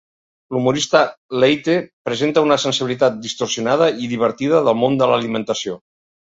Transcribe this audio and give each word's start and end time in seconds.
L'humorista 0.53 1.01
Leite, 1.43 1.75
presenta 2.09 2.45
una 2.47 2.59
sensibilitat 2.65 3.21
distorsionada 3.27 3.93
i 4.07 4.11
divertida 4.17 4.65
del 4.71 4.83
món 4.83 5.01
de 5.05 5.15
l'alimentació. 5.15 5.81